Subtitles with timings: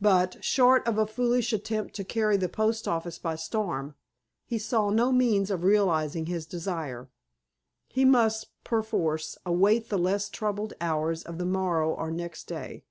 [0.00, 3.94] But, short of a foolish attempt to carry the post office by storm,
[4.44, 7.08] he saw no means of realizing his desire.
[7.86, 12.82] He must, perforce, await the less troubled hours of the morrow or next day.